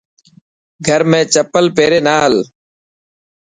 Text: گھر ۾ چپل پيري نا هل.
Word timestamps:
گھر 0.85 1.01
۾ 1.11 1.19
چپل 1.33 1.65
پيري 1.75 1.99
نا 2.05 2.15
هل. 2.23 2.35